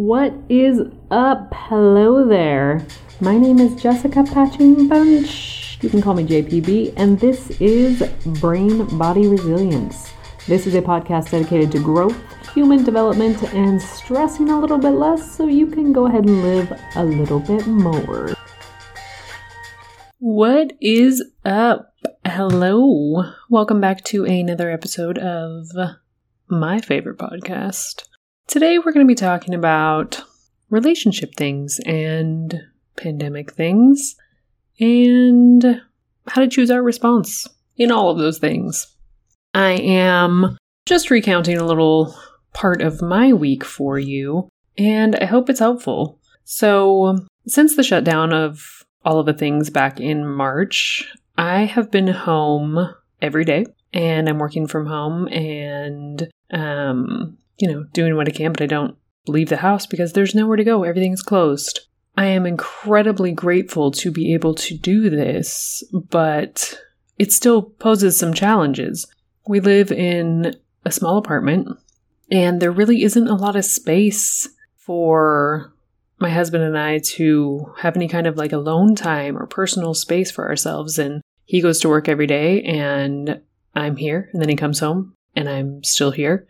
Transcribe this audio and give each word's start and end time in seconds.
What 0.00 0.32
is 0.48 0.80
up? 1.10 1.52
Hello 1.52 2.26
there. 2.26 2.86
My 3.20 3.36
name 3.36 3.58
is 3.58 3.82
Jessica 3.82 4.24
Patching 4.24 4.88
Bunch. 4.88 5.76
You 5.82 5.90
can 5.90 6.00
call 6.00 6.14
me 6.14 6.24
JPB, 6.24 6.94
and 6.96 7.20
this 7.20 7.50
is 7.60 8.02
Brain 8.40 8.86
Body 8.96 9.26
Resilience. 9.26 10.10
This 10.46 10.66
is 10.66 10.74
a 10.74 10.80
podcast 10.80 11.32
dedicated 11.32 11.70
to 11.72 11.80
growth, 11.80 12.16
human 12.54 12.82
development, 12.82 13.42
and 13.52 13.78
stressing 13.78 14.48
a 14.48 14.58
little 14.58 14.78
bit 14.78 14.92
less 14.92 15.36
so 15.36 15.46
you 15.46 15.66
can 15.66 15.92
go 15.92 16.06
ahead 16.06 16.24
and 16.24 16.42
live 16.44 16.72
a 16.96 17.04
little 17.04 17.40
bit 17.40 17.66
more. 17.66 18.32
What 20.18 20.72
is 20.80 21.22
up? 21.44 21.92
Hello. 22.24 23.24
Welcome 23.50 23.82
back 23.82 24.02
to 24.04 24.24
another 24.24 24.70
episode 24.70 25.18
of 25.18 25.68
my 26.48 26.80
favorite 26.80 27.18
podcast. 27.18 28.04
Today 28.46 28.78
we're 28.78 28.92
going 28.92 29.06
to 29.06 29.10
be 29.10 29.14
talking 29.14 29.54
about 29.54 30.22
relationship 30.70 31.34
things 31.36 31.80
and 31.86 32.62
pandemic 32.96 33.52
things 33.52 34.16
and 34.78 35.80
how 36.26 36.40
to 36.40 36.48
choose 36.48 36.70
our 36.70 36.82
response 36.82 37.46
in 37.76 37.90
all 37.90 38.10
of 38.10 38.18
those 38.18 38.38
things. 38.38 38.94
I 39.54 39.72
am 39.72 40.58
just 40.86 41.10
recounting 41.10 41.58
a 41.58 41.64
little 41.64 42.14
part 42.52 42.82
of 42.82 43.02
my 43.02 43.32
week 43.32 43.64
for 43.64 43.98
you, 43.98 44.48
and 44.76 45.16
I 45.16 45.24
hope 45.24 45.48
it's 45.48 45.60
helpful. 45.60 46.18
So, 46.44 47.26
since 47.46 47.76
the 47.76 47.82
shutdown 47.82 48.32
of 48.32 48.84
all 49.04 49.18
of 49.18 49.26
the 49.26 49.32
things 49.32 49.70
back 49.70 50.00
in 50.00 50.26
March, 50.26 51.04
I 51.38 51.64
have 51.64 51.90
been 51.90 52.08
home 52.08 52.94
every 53.22 53.44
day 53.44 53.66
and 53.92 54.28
I'm 54.28 54.38
working 54.38 54.66
from 54.66 54.86
home 54.86 55.28
and 55.28 56.28
um 56.50 57.38
you 57.60 57.68
know 57.68 57.84
doing 57.92 58.16
what 58.16 58.28
I 58.28 58.32
can 58.32 58.52
but 58.52 58.62
I 58.62 58.66
don't 58.66 58.96
leave 59.26 59.48
the 59.48 59.58
house 59.58 59.86
because 59.86 60.12
there's 60.12 60.34
nowhere 60.34 60.56
to 60.56 60.64
go 60.64 60.84
everything's 60.84 61.22
closed. 61.22 61.80
I 62.16 62.26
am 62.26 62.44
incredibly 62.44 63.32
grateful 63.32 63.92
to 63.92 64.10
be 64.10 64.34
able 64.34 64.54
to 64.56 64.76
do 64.76 65.08
this, 65.08 65.82
but 65.92 66.78
it 67.18 67.32
still 67.32 67.62
poses 67.62 68.18
some 68.18 68.34
challenges. 68.34 69.06
We 69.46 69.60
live 69.60 69.92
in 69.92 70.56
a 70.84 70.90
small 70.90 71.18
apartment 71.18 71.68
and 72.30 72.60
there 72.60 72.72
really 72.72 73.02
isn't 73.02 73.28
a 73.28 73.34
lot 73.34 73.56
of 73.56 73.64
space 73.64 74.48
for 74.76 75.72
my 76.18 76.30
husband 76.30 76.62
and 76.62 76.78
I 76.78 76.98
to 76.98 77.72
have 77.78 77.96
any 77.96 78.08
kind 78.08 78.26
of 78.26 78.36
like 78.36 78.52
alone 78.52 78.94
time 78.94 79.36
or 79.36 79.46
personal 79.46 79.94
space 79.94 80.30
for 80.30 80.48
ourselves. 80.48 80.98
And 80.98 81.22
he 81.44 81.60
goes 81.60 81.80
to 81.80 81.88
work 81.88 82.08
every 82.08 82.26
day 82.26 82.62
and 82.62 83.40
I'm 83.74 83.96
here. 83.96 84.28
And 84.32 84.40
then 84.40 84.48
he 84.48 84.56
comes 84.56 84.78
home 84.78 85.14
and 85.34 85.48
I'm 85.48 85.82
still 85.82 86.10
here. 86.10 86.46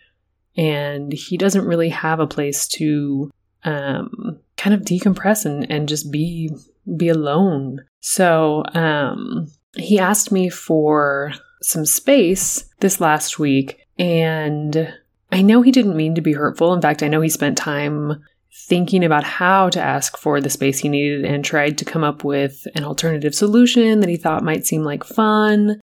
And 0.57 1.13
he 1.13 1.37
doesn't 1.37 1.67
really 1.67 1.91
have 1.91 2.21
a 2.21 2.27
place 2.27 2.67
to 2.69 3.31
um, 3.65 4.39
kind 4.57 4.75
of 4.75 4.83
decompress 4.83 5.45
and, 5.45 5.71
and 5.71 5.89
just 5.89 6.11
be 6.11 6.51
be 6.97 7.09
alone. 7.09 7.81
So 8.01 8.65
um, 8.75 9.49
he 9.77 9.99
asked 9.99 10.33
me 10.33 10.49
for 10.49 11.33
some 11.63 11.85
space 11.85 12.65
this 12.81 13.01
last 13.01 13.39
week 13.39 13.87
and 13.99 14.93
I 15.31 15.43
know 15.43 15.63
he 15.63 15.71
didn't 15.71 15.97
mean 15.97 16.15
to 16.15 16.21
be 16.21 16.33
hurtful. 16.33 16.73
In 16.73 16.81
fact, 16.81 17.03
I 17.03 17.09
know 17.09 17.21
he 17.21 17.29
spent 17.29 17.57
time 17.57 18.25
thinking 18.53 19.05
about 19.05 19.25
how 19.25 19.69
to 19.69 19.81
ask 19.81 20.17
for 20.17 20.41
the 20.41 20.51
space 20.51 20.79
he 20.79 20.89
needed 20.89 21.25
and 21.25 21.45
tried 21.45 21.79
to 21.79 21.85
come 21.85 22.03
up 22.03 22.25
with 22.25 22.67
an 22.75 22.85
alternative 22.85 23.35
solution 23.35 24.01
that 24.01 24.09
he 24.09 24.17
thought 24.17 24.43
might 24.43 24.67
seem 24.67 24.83
like 24.83 25.05
fun 25.05 25.81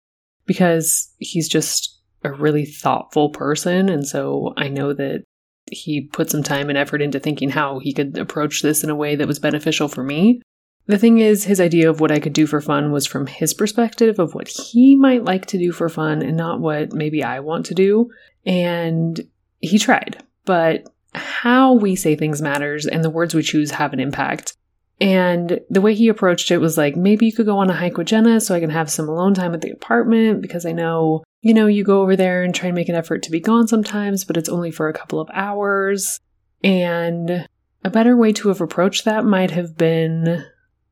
because 0.46 1.12
he's 1.18 1.48
just 1.48 2.01
a 2.24 2.32
really 2.32 2.66
thoughtful 2.66 3.30
person. 3.30 3.90
And 3.90 4.08
so 4.08 4.54
I 4.58 4.68
know 4.68 4.94
that 4.94 5.24
he 5.72 6.02
put 6.02 6.30
some 6.30 6.44
time 6.44 6.70
and 6.70 6.78
effort 6.78 7.02
into 7.02 7.20
thinking 7.20 7.50
how 7.50 7.80
he 7.80 7.94
could 7.94 8.18
approach 8.18 8.62
this 8.62 8.84
in 8.84 8.90
a 8.90 8.96
way 8.96 9.16
that 9.16 9.28
was 9.28 9.40
beneficial 9.40 9.88
for 9.88 10.04
me. 10.04 10.42
The 10.88 10.98
thing 10.98 11.20
is, 11.20 11.44
his 11.44 11.62
idea 11.62 11.90
of 11.90 12.02
what 12.02 12.12
I 12.12 12.20
could 12.20 12.34
do 12.34 12.48
for 12.48 12.60
fun 12.60 12.92
was 12.92 13.06
from 13.06 13.28
his 13.28 13.54
perspective 13.54 14.20
of 14.20 14.34
what 14.34 14.48
he 14.48 14.96
might 14.96 15.24
like 15.24 15.46
to 15.48 15.58
do 15.58 15.72
for 15.72 15.88
fun 15.90 16.22
and 16.22 16.36
not 16.36 16.60
what 16.60 16.92
maybe 16.92 17.24
I 17.24 17.40
want 17.40 17.68
to 17.68 17.76
do. 17.76 18.10
And 18.46 19.20
he 19.60 19.78
tried, 19.78 20.24
but 20.46 20.88
how 21.14 21.74
we 21.74 21.96
say 21.96 22.16
things 22.16 22.42
matters 22.42 22.86
and 22.86 23.04
the 23.04 23.10
words 23.10 23.36
we 23.36 23.44
choose 23.44 23.72
have 23.72 23.94
an 23.94 24.00
impact. 24.00 24.56
And 25.00 25.60
the 25.70 25.82
way 25.82 25.94
he 25.94 26.10
approached 26.10 26.52
it 26.52 26.60
was 26.60 26.78
like, 26.78 26.96
maybe 26.96 27.26
you 27.26 27.34
could 27.34 27.46
go 27.46 27.58
on 27.58 27.70
a 27.70 27.74
hike 27.74 27.98
with 27.98 28.08
Jenna 28.08 28.40
so 28.40 28.56
I 28.56 28.60
can 28.60 28.70
have 28.70 28.90
some 28.90 29.10
alone 29.10 29.34
time 29.34 29.54
at 29.54 29.62
the 29.62 29.72
apartment 29.72 30.42
because 30.42 30.66
I 30.66 30.72
know, 30.72 31.24
you 31.42 31.54
know, 31.54 31.68
you 31.68 31.84
go 31.84 32.02
over 32.02 32.16
there 32.16 32.44
and 32.44 32.54
try 32.54 32.68
and 32.68 32.76
make 32.76 32.90
an 32.90 32.96
effort 32.96 33.24
to 33.24 33.32
be 33.32 33.40
gone 33.40 33.68
sometimes, 33.68 34.24
but 34.24 34.38
it's 34.38 34.50
only 34.50 34.72
for 34.72 34.88
a 34.88 34.94
couple 34.94 35.20
of 35.20 35.30
hours. 35.34 36.20
And 36.64 37.48
a 37.84 37.90
better 37.90 38.16
way 38.16 38.32
to 38.34 38.50
have 38.50 38.62
approached 38.62 39.06
that 39.06 39.26
might 39.26 39.52
have 39.52 39.76
been 39.76 40.46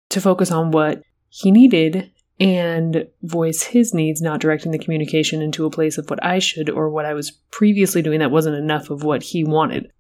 to 0.10 0.22
focus 0.22 0.52
on 0.52 0.72
what 0.72 1.04
he 1.30 1.52
needed 1.52 2.12
and 2.40 3.08
voice 3.22 3.62
his 3.62 3.94
needs, 3.94 4.22
not 4.22 4.40
directing 4.40 4.72
the 4.72 4.80
communication 4.80 5.42
into 5.42 5.66
a 5.66 5.70
place 5.70 5.98
of 5.98 6.10
what 6.10 6.24
I 6.24 6.40
should 6.40 6.70
or 6.70 6.90
what 6.90 7.06
I 7.06 7.14
was 7.14 7.32
previously 7.52 8.02
doing 8.02 8.20
that 8.20 8.32
wasn't 8.32 8.56
enough 8.56 8.90
of 8.90 9.04
what 9.04 9.22
he 9.22 9.44
wanted 9.44 9.92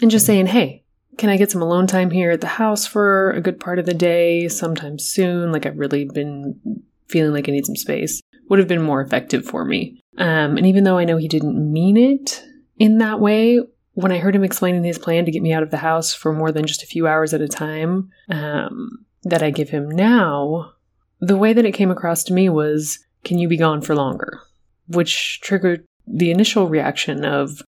and 0.00 0.10
just 0.10 0.24
mm-hmm. 0.24 0.32
saying, 0.32 0.46
hey, 0.46 0.84
can 1.18 1.30
I 1.30 1.36
get 1.36 1.50
some 1.50 1.62
alone 1.62 1.86
time 1.86 2.10
here 2.10 2.30
at 2.30 2.40
the 2.40 2.46
house 2.46 2.86
for 2.86 3.30
a 3.30 3.40
good 3.40 3.58
part 3.58 3.78
of 3.78 3.86
the 3.86 3.94
day 3.94 4.48
sometime 4.48 4.98
soon? 4.98 5.52
Like 5.52 5.64
I've 5.64 5.78
really 5.78 6.04
been 6.04 6.82
feeling 7.08 7.32
like 7.32 7.48
I 7.48 7.52
need 7.52 7.66
some 7.66 7.76
space. 7.76 8.20
Would 8.48 8.58
have 8.58 8.68
been 8.68 8.82
more 8.82 9.00
effective 9.00 9.44
for 9.44 9.64
me. 9.64 10.00
Um, 10.18 10.56
and 10.56 10.66
even 10.66 10.84
though 10.84 10.98
I 10.98 11.04
know 11.04 11.16
he 11.16 11.28
didn't 11.28 11.72
mean 11.72 11.96
it 11.96 12.42
in 12.78 12.98
that 12.98 13.20
way, 13.20 13.60
when 13.94 14.12
I 14.12 14.18
heard 14.18 14.36
him 14.36 14.44
explaining 14.44 14.84
his 14.84 14.98
plan 14.98 15.24
to 15.24 15.30
get 15.30 15.42
me 15.42 15.52
out 15.52 15.62
of 15.62 15.70
the 15.70 15.78
house 15.78 16.14
for 16.14 16.32
more 16.32 16.52
than 16.52 16.66
just 16.66 16.82
a 16.82 16.86
few 16.86 17.06
hours 17.06 17.32
at 17.32 17.40
a 17.40 17.48
time 17.48 18.10
um, 18.28 19.04
that 19.24 19.42
I 19.42 19.50
give 19.50 19.70
him 19.70 19.88
now, 19.90 20.72
the 21.20 21.36
way 21.36 21.52
that 21.52 21.64
it 21.64 21.72
came 21.72 21.90
across 21.90 22.22
to 22.24 22.34
me 22.34 22.48
was, 22.48 22.98
can 23.24 23.38
you 23.38 23.48
be 23.48 23.56
gone 23.56 23.80
for 23.80 23.94
longer? 23.94 24.40
Which 24.86 25.40
triggered 25.40 25.84
the 26.06 26.30
initial 26.30 26.68
reaction 26.68 27.24
of, 27.24 27.62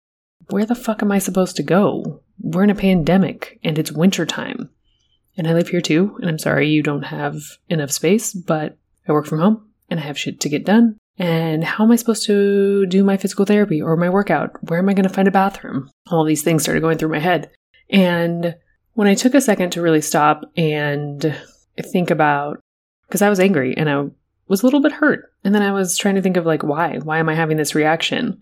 where 0.51 0.67
the 0.67 0.75
fuck 0.75 1.03
am 1.03 1.13
I 1.13 1.19
supposed 1.19 1.57
to 1.57 1.63
go? 1.63 2.23
We're 2.41 2.65
in 2.65 2.71
a 2.71 2.75
pandemic 2.75 3.59
and 3.63 3.79
it's 3.79 3.93
wintertime. 3.93 4.71
And 5.37 5.47
I 5.47 5.53
live 5.53 5.69
here 5.69 5.81
too, 5.81 6.17
and 6.21 6.29
I'm 6.29 6.39
sorry 6.39 6.69
you 6.69 6.83
don't 6.83 7.03
have 7.03 7.37
enough 7.69 7.91
space, 7.91 8.33
but 8.33 8.77
I 9.07 9.13
work 9.13 9.27
from 9.27 9.41
home 9.41 9.69
and 9.91 10.01
I 10.01 10.03
have 10.03 10.19
shit 10.19 10.41
to 10.41 10.49
get 10.49 10.65
done. 10.65 10.97
And 11.17 11.63
how 11.63 11.85
am 11.85 11.93
I 11.93 11.97
supposed 11.97 12.27
to 12.27 12.87
do 12.87 13.05
my 13.05 13.17
physical 13.17 13.45
therapy 13.45 13.81
or 13.81 13.97
my 13.97 14.11
workout? 14.11 14.51
Where 14.69 14.79
am 14.79 14.89
I 14.89 14.95
going 14.95 15.09
to 15.09 15.15
find 15.15 15.29
a 15.29 15.33
bathroom? 15.33 15.91
All 16.11 16.25
these 16.25 16.43
things 16.43 16.63
started 16.63 16.81
going 16.81 16.99
through 16.99 17.13
my 17.13 17.21
head. 17.21 17.51
And 17.89 18.57
when 18.95 19.07
I 19.07 19.15
took 19.15 19.35
a 19.35 19.41
second 19.41 19.71
to 19.71 19.83
really 19.83 20.01
stop 20.01 20.45
and 20.57 21.37
think 21.79 22.11
about, 22.11 22.61
because 23.07 23.23
I 23.23 23.29
was 23.29 23.39
angry 23.39 23.77
and 23.77 23.89
I 23.89 24.07
was 24.49 24.63
a 24.63 24.67
little 24.67 24.81
bit 24.81 24.93
hurt. 24.93 25.33
And 25.45 25.55
then 25.55 25.63
I 25.63 25.73
was 25.73 25.97
trying 25.97 26.17
to 26.17 26.23
think 26.23 26.37
of 26.37 26.47
like, 26.47 26.63
why? 26.63 26.99
Why 26.99 27.19
am 27.19 27.29
I 27.29 27.35
having 27.35 27.57
this 27.57 27.75
reaction? 27.75 28.41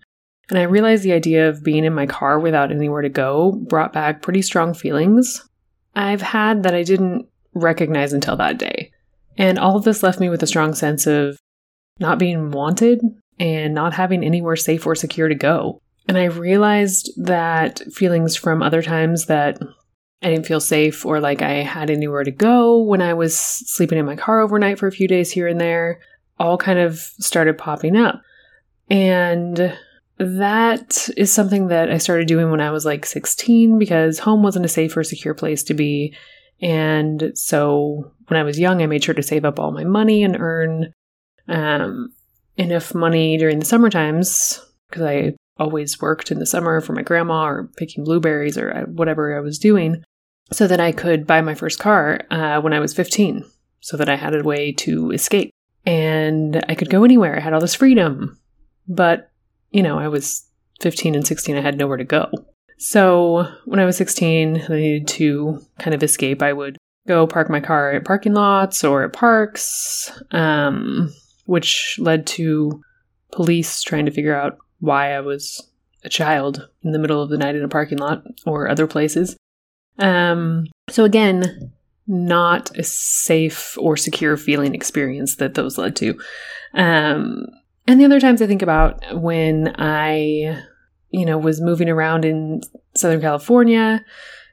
And 0.49 0.59
I 0.59 0.63
realized 0.63 1.03
the 1.03 1.13
idea 1.13 1.49
of 1.49 1.63
being 1.63 1.85
in 1.85 1.93
my 1.93 2.05
car 2.05 2.39
without 2.39 2.71
anywhere 2.71 3.01
to 3.01 3.09
go 3.09 3.51
brought 3.51 3.93
back 3.93 4.21
pretty 4.21 4.41
strong 4.41 4.73
feelings 4.73 5.47
I've 5.95 6.21
had 6.21 6.63
that 6.63 6.73
I 6.73 6.83
didn't 6.83 7.27
recognize 7.53 8.13
until 8.13 8.35
that 8.37 8.57
day. 8.57 8.82
And 9.37 9.57
all 9.57 9.75
of 9.75 9.83
this 9.83 10.03
left 10.03 10.19
me 10.19 10.29
with 10.29 10.43
a 10.43 10.47
strong 10.47 10.73
sense 10.73 11.07
of 11.07 11.37
not 11.99 12.19
being 12.19 12.51
wanted 12.51 13.01
and 13.39 13.73
not 13.73 13.93
having 13.93 14.23
anywhere 14.23 14.55
safe 14.55 14.85
or 14.85 14.95
secure 14.95 15.27
to 15.27 15.35
go. 15.35 15.79
And 16.07 16.17
I 16.17 16.25
realized 16.25 17.11
that 17.17 17.79
feelings 17.91 18.35
from 18.35 18.61
other 18.61 18.81
times 18.81 19.25
that 19.25 19.59
I 20.21 20.29
didn't 20.29 20.45
feel 20.45 20.59
safe 20.59 21.05
or 21.05 21.19
like 21.19 21.41
I 21.41 21.63
had 21.63 21.89
anywhere 21.89 22.23
to 22.23 22.31
go 22.31 22.81
when 22.81 23.01
I 23.01 23.13
was 23.13 23.37
sleeping 23.37 23.97
in 23.97 24.05
my 24.05 24.15
car 24.15 24.41
overnight 24.41 24.79
for 24.79 24.87
a 24.87 24.91
few 24.91 25.07
days 25.07 25.31
here 25.31 25.47
and 25.47 25.59
there 25.59 25.99
all 26.39 26.57
kind 26.57 26.79
of 26.79 26.97
started 26.97 27.57
popping 27.57 27.95
up. 27.95 28.21
And 28.89 29.77
that 30.17 31.09
is 31.17 31.31
something 31.31 31.67
that 31.67 31.91
I 31.91 31.97
started 31.97 32.27
doing 32.27 32.51
when 32.51 32.61
I 32.61 32.71
was 32.71 32.85
like 32.85 33.05
16 33.05 33.77
because 33.79 34.19
home 34.19 34.43
wasn't 34.43 34.65
a 34.65 34.69
safe 34.69 34.95
or 34.95 35.03
secure 35.03 35.33
place 35.33 35.63
to 35.63 35.73
be. 35.73 36.15
And 36.61 37.31
so 37.35 38.11
when 38.27 38.39
I 38.39 38.43
was 38.43 38.59
young, 38.59 38.81
I 38.81 38.87
made 38.87 39.03
sure 39.03 39.13
to 39.15 39.23
save 39.23 39.45
up 39.45 39.59
all 39.59 39.71
my 39.71 39.83
money 39.83 40.23
and 40.23 40.39
earn 40.39 40.93
um, 41.47 42.13
enough 42.57 42.95
money 42.95 43.37
during 43.37 43.59
the 43.59 43.65
summer 43.65 43.89
times 43.89 44.59
because 44.89 45.03
I 45.03 45.33
always 45.57 46.01
worked 46.01 46.31
in 46.31 46.39
the 46.39 46.45
summer 46.45 46.81
for 46.81 46.93
my 46.93 47.01
grandma 47.01 47.45
or 47.45 47.69
picking 47.77 48.03
blueberries 48.03 48.57
or 48.57 48.71
uh, 48.71 48.81
whatever 48.83 49.35
I 49.35 49.41
was 49.41 49.59
doing 49.59 50.03
so 50.51 50.67
that 50.67 50.79
I 50.79 50.91
could 50.91 51.27
buy 51.27 51.41
my 51.41 51.55
first 51.55 51.79
car 51.79 52.21
uh, 52.31 52.61
when 52.61 52.73
I 52.73 52.79
was 52.79 52.93
15 52.93 53.45
so 53.81 53.97
that 53.97 54.09
I 54.09 54.15
had 54.15 54.35
a 54.35 54.43
way 54.43 54.71
to 54.71 55.11
escape 55.11 55.51
and 55.85 56.63
I 56.69 56.75
could 56.75 56.89
go 56.89 57.03
anywhere. 57.03 57.35
I 57.35 57.41
had 57.41 57.53
all 57.53 57.59
this 57.59 57.75
freedom. 57.75 58.39
But 58.87 59.29
you 59.71 59.83
know, 59.83 59.97
I 59.97 60.07
was 60.07 60.45
15 60.81 61.15
and 61.15 61.25
16, 61.25 61.57
I 61.57 61.61
had 61.61 61.77
nowhere 61.77 61.97
to 61.97 62.03
go. 62.03 62.29
So 62.83 63.47
when 63.63 63.79
I 63.79 63.85
was 63.85 63.95
16, 63.95 64.65
I 64.67 64.75
needed 64.75 65.07
to 65.07 65.61
kind 65.79 65.93
of 65.93 66.03
escape. 66.03 66.41
I 66.41 66.51
would 66.51 66.77
go 67.07 67.25
park 67.25 67.49
my 67.49 67.61
car 67.61 67.93
at 67.93 68.03
parking 68.03 68.33
lots 68.33 68.83
or 68.83 69.03
at 69.03 69.13
parks, 69.13 70.11
um, 70.31 71.13
which 71.45 71.95
led 71.97 72.27
to 72.27 72.83
police 73.31 73.83
trying 73.83 74.05
to 74.05 74.11
figure 74.11 74.35
out 74.35 74.57
why 74.81 75.13
I 75.13 75.21
was 75.21 75.65
a 76.03 76.09
child 76.09 76.67
in 76.81 76.91
the 76.91 76.99
middle 76.99 77.21
of 77.21 77.29
the 77.29 77.37
night 77.37 77.55
in 77.55 77.63
a 77.63 77.69
parking 77.69 77.99
lot 77.99 78.25
or 78.45 78.67
other 78.67 78.85
places. 78.85 79.37
Um, 79.97 80.65
so 80.89 81.05
again, 81.05 81.71
not 82.05 82.77
a 82.77 82.83
safe 82.83 83.77
or 83.79 83.95
secure 83.95 84.35
feeling 84.35 84.75
experience 84.75 85.37
that 85.37 85.53
those 85.53 85.77
led 85.77 85.95
to. 85.95 86.19
Um, 86.73 87.45
and 87.87 87.97
the 87.97 88.05
other 88.05 88.19
times 88.19 88.41
I 88.41 88.47
think 88.47 88.61
about 88.61 89.21
when 89.21 89.73
I, 89.77 90.61
you 91.13 91.25
know, 91.25 91.37
was 91.37 91.61
moving 91.61 91.89
around 91.89 92.25
in 92.25 92.61
Southern 92.95 93.21
California, 93.21 94.03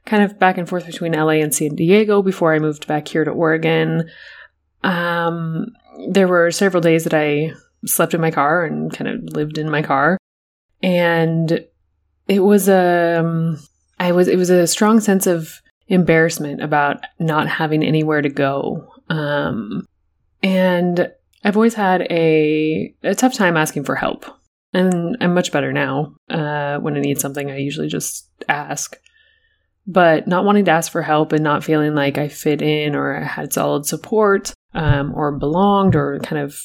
kind 0.05 0.23
of 0.23 0.39
back 0.39 0.57
and 0.57 0.69
forth 0.69 0.85
between 0.85 1.13
LA 1.13 1.41
and 1.41 1.53
San 1.53 1.75
Diego 1.75 2.21
before 2.21 2.53
I 2.53 2.59
moved 2.59 2.87
back 2.87 3.07
here 3.07 3.25
to 3.25 3.31
Oregon. 3.31 4.09
Um, 4.83 5.65
there 6.09 6.27
were 6.27 6.51
several 6.51 6.81
days 6.81 7.03
that 7.03 7.15
I 7.15 7.51
slept 7.85 8.13
in 8.13 8.21
my 8.21 8.29
car 8.29 8.63
and 8.63 8.93
kind 8.93 9.09
of 9.09 9.35
lived 9.35 9.57
in 9.57 9.69
my 9.69 9.81
car. 9.81 10.17
And 10.83 11.65
it 12.27 12.39
was 12.39 12.69
a, 12.69 13.17
um, 13.19 13.59
I 13.99 14.11
was, 14.11 14.27
it 14.27 14.37
was 14.37 14.51
a 14.51 14.67
strong 14.67 14.99
sense 14.99 15.25
of 15.25 15.61
embarrassment 15.87 16.61
about 16.61 17.03
not 17.19 17.47
having 17.47 17.83
anywhere 17.83 18.21
to 18.21 18.29
go. 18.29 18.87
Um, 19.09 19.87
and 20.43 21.11
I've 21.43 21.57
always 21.57 21.73
had 21.73 22.01
a, 22.03 22.93
a 23.03 23.15
tough 23.15 23.33
time 23.33 23.57
asking 23.57 23.83
for 23.83 23.95
help. 23.95 24.25
And 24.73 25.17
I'm 25.19 25.33
much 25.33 25.51
better 25.51 25.73
now. 25.73 26.15
Uh, 26.29 26.77
when 26.79 26.95
I 26.95 27.01
need 27.01 27.19
something, 27.19 27.51
I 27.51 27.57
usually 27.57 27.87
just 27.87 28.27
ask. 28.47 28.97
But 29.87 30.27
not 30.27 30.45
wanting 30.45 30.65
to 30.65 30.71
ask 30.71 30.91
for 30.91 31.01
help 31.01 31.33
and 31.33 31.43
not 31.43 31.63
feeling 31.63 31.95
like 31.95 32.17
I 32.17 32.27
fit 32.27 32.61
in 32.61 32.95
or 32.95 33.17
I 33.17 33.23
had 33.23 33.51
solid 33.51 33.85
support 33.85 34.53
um, 34.73 35.13
or 35.15 35.31
belonged 35.31 35.95
or 35.95 36.19
kind 36.19 36.41
of 36.41 36.57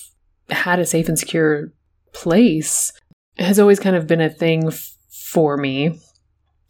had 0.51 0.79
a 0.79 0.87
safe 0.87 1.09
and 1.09 1.19
secure 1.19 1.73
place 2.13 2.93
has 3.39 3.59
always 3.59 3.81
kind 3.81 3.97
of 3.97 4.07
been 4.07 4.21
a 4.21 4.31
thing 4.31 4.69
f- 4.69 4.95
for 5.11 5.57
me. 5.57 6.01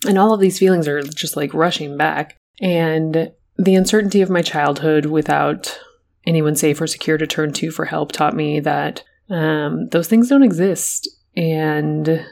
And 0.06 0.18
all 0.18 0.32
of 0.32 0.40
these 0.40 0.58
feelings 0.58 0.88
are 0.88 1.02
just 1.02 1.36
like 1.36 1.52
rushing 1.54 1.96
back. 1.96 2.36
And 2.60 3.32
the 3.58 3.74
uncertainty 3.74 4.22
of 4.22 4.30
my 4.30 4.42
childhood 4.42 5.06
without 5.06 5.78
anyone 6.26 6.56
safe 6.56 6.80
or 6.80 6.86
secure 6.86 7.18
to 7.18 7.26
turn 7.26 7.52
to 7.54 7.70
for 7.70 7.84
help 7.84 8.12
taught 8.12 8.34
me 8.34 8.60
that 8.60 9.02
um, 9.30 9.88
those 9.88 10.08
things 10.08 10.28
don't 10.28 10.42
exist. 10.42 11.08
And 11.36 12.26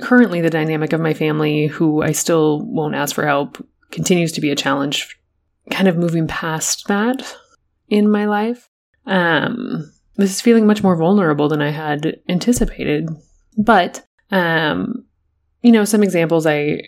currently, 0.00 0.40
the 0.40 0.50
dynamic 0.50 0.92
of 0.92 1.00
my 1.00 1.14
family, 1.14 1.66
who 1.66 2.02
I 2.02 2.12
still 2.12 2.62
won't 2.64 2.94
ask 2.94 3.14
for 3.14 3.26
help, 3.26 3.64
continues 3.90 4.32
to 4.32 4.40
be 4.40 4.50
a 4.50 4.56
challenge. 4.56 5.18
Kind 5.70 5.88
of 5.88 5.96
moving 5.96 6.26
past 6.26 6.86
that 6.88 7.36
in 7.88 8.10
my 8.10 8.24
life. 8.26 8.68
Um, 9.04 9.92
this 10.16 10.30
is 10.30 10.40
feeling 10.40 10.66
much 10.66 10.82
more 10.82 10.96
vulnerable 10.96 11.48
than 11.48 11.60
I 11.60 11.70
had 11.70 12.16
anticipated. 12.28 13.08
But, 13.58 14.04
um, 14.30 15.04
you 15.62 15.72
know, 15.72 15.84
some 15.84 16.02
examples 16.02 16.46
I, 16.46 16.80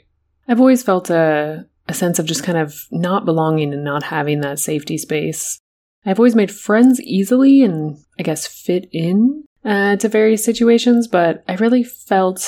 I've 0.48 0.60
always 0.60 0.82
felt 0.82 1.10
a, 1.10 1.66
a 1.88 1.94
sense 1.94 2.18
of 2.18 2.26
just 2.26 2.44
kind 2.44 2.58
of 2.58 2.74
not 2.90 3.24
belonging 3.24 3.72
and 3.72 3.84
not 3.84 4.04
having 4.04 4.40
that 4.40 4.58
safety 4.58 4.98
space. 4.98 5.60
I've 6.06 6.18
always 6.18 6.34
made 6.34 6.50
friends 6.50 7.00
easily 7.00 7.62
and 7.62 7.98
I 8.18 8.22
guess 8.22 8.46
fit 8.46 8.88
in 8.92 9.44
uh, 9.64 9.96
to 9.96 10.08
various 10.08 10.44
situations, 10.44 11.08
but 11.08 11.44
I 11.48 11.54
really 11.54 11.84
felt, 11.84 12.46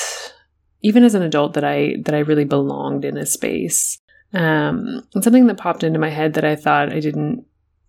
even 0.81 1.03
as 1.03 1.15
an 1.15 1.21
adult, 1.21 1.53
that 1.53 1.63
I 1.63 1.95
that 2.05 2.15
I 2.15 2.19
really 2.19 2.45
belonged 2.45 3.05
in 3.05 3.17
a 3.17 3.25
space. 3.25 3.99
Um, 4.33 5.05
and 5.13 5.23
something 5.23 5.47
that 5.47 5.57
popped 5.57 5.83
into 5.83 5.99
my 5.99 6.09
head 6.09 6.33
that 6.33 6.45
I 6.45 6.55
thought 6.55 6.91
I 6.91 6.99
didn't 6.99 7.45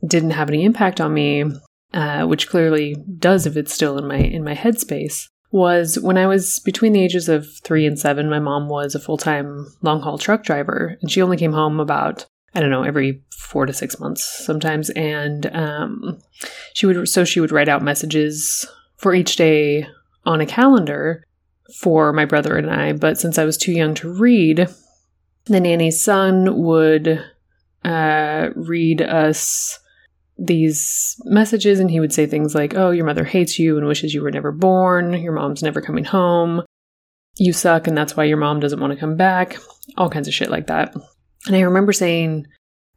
didn't 0.06 0.32
have 0.32 0.48
any 0.48 0.64
impact 0.64 1.00
on 1.00 1.14
me, 1.14 1.44
uh, 1.94 2.26
which 2.26 2.48
clearly 2.48 2.96
does 3.18 3.46
if 3.46 3.56
it's 3.56 3.72
still 3.72 3.98
in 3.98 4.06
my 4.06 4.16
in 4.16 4.44
my 4.44 4.54
headspace, 4.54 5.28
was 5.52 5.98
when 6.00 6.18
I 6.18 6.26
was 6.26 6.58
between 6.60 6.92
the 6.92 7.02
ages 7.02 7.28
of 7.28 7.46
three 7.62 7.86
and 7.86 7.98
seven. 7.98 8.28
My 8.28 8.40
mom 8.40 8.68
was 8.68 8.94
a 8.94 9.00
full 9.00 9.18
time 9.18 9.66
long 9.82 10.00
haul 10.00 10.18
truck 10.18 10.42
driver, 10.42 10.98
and 11.00 11.10
she 11.10 11.22
only 11.22 11.36
came 11.36 11.52
home 11.52 11.78
about 11.78 12.26
I 12.54 12.60
don't 12.60 12.70
know 12.70 12.82
every 12.82 13.22
four 13.30 13.66
to 13.66 13.72
six 13.72 14.00
months 14.00 14.24
sometimes, 14.44 14.90
and 14.90 15.46
um, 15.54 16.18
she 16.74 16.86
would 16.86 17.08
so 17.08 17.24
she 17.24 17.40
would 17.40 17.52
write 17.52 17.68
out 17.68 17.82
messages 17.82 18.66
for 19.02 19.14
each 19.14 19.36
day 19.36 19.86
on 20.24 20.40
a 20.40 20.46
calendar 20.46 21.24
for 21.80 22.12
my 22.12 22.24
brother 22.24 22.56
and 22.56 22.70
I. 22.70 22.92
But 22.92 23.18
since 23.18 23.36
I 23.36 23.44
was 23.44 23.58
too 23.58 23.72
young 23.72 23.94
to 23.94 24.12
read, 24.12 24.68
the 25.46 25.60
nanny's 25.60 26.02
son 26.02 26.62
would 26.62 27.22
uh, 27.84 28.48
read 28.54 29.02
us 29.02 29.78
these 30.38 31.20
messages 31.24 31.78
and 31.80 31.90
he 31.90 32.00
would 32.00 32.12
say 32.12 32.26
things 32.26 32.54
like, 32.54 32.74
Oh, 32.74 32.90
your 32.90 33.04
mother 33.04 33.24
hates 33.24 33.58
you 33.58 33.76
and 33.76 33.86
wishes 33.86 34.14
you 34.14 34.22
were 34.22 34.30
never 34.30 34.52
born. 34.52 35.12
Your 35.14 35.32
mom's 35.32 35.62
never 35.62 35.80
coming 35.80 36.04
home. 36.04 36.62
You 37.36 37.52
suck 37.52 37.86
and 37.86 37.96
that's 37.96 38.16
why 38.16 38.24
your 38.24 38.36
mom 38.36 38.60
doesn't 38.60 38.80
want 38.80 38.92
to 38.92 38.98
come 38.98 39.16
back. 39.16 39.58
All 39.96 40.10
kinds 40.10 40.28
of 40.28 40.34
shit 40.34 40.50
like 40.50 40.68
that. 40.68 40.94
And 41.46 41.56
I 41.56 41.60
remember 41.60 41.92
saying, 41.92 42.46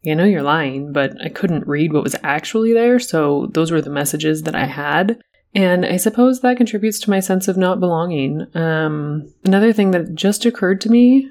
I 0.08 0.14
know 0.14 0.24
you're 0.24 0.42
lying, 0.42 0.92
but 0.92 1.12
I 1.20 1.28
couldn't 1.28 1.66
read 1.66 1.92
what 1.92 2.04
was 2.04 2.14
actually 2.22 2.72
there. 2.72 3.00
So 3.00 3.48
those 3.52 3.72
were 3.72 3.82
the 3.82 3.90
messages 3.90 4.44
that 4.44 4.54
I 4.54 4.66
had. 4.66 5.18
And 5.54 5.86
I 5.86 5.96
suppose 5.96 6.40
that 6.40 6.58
contributes 6.58 7.00
to 7.00 7.10
my 7.10 7.20
sense 7.20 7.48
of 7.48 7.56
not 7.56 7.80
belonging. 7.80 8.46
Um, 8.54 9.32
another 9.44 9.72
thing 9.72 9.92
that 9.92 10.14
just 10.14 10.44
occurred 10.44 10.80
to 10.82 10.90
me 10.90 11.30